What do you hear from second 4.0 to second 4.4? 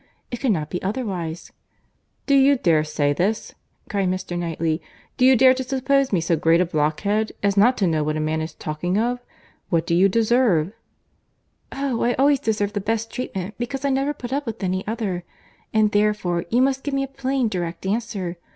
Mr.